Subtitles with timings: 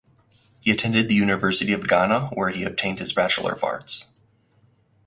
[0.61, 4.07] He attended the University of Ghana where he obtained his Bachelor of Arts.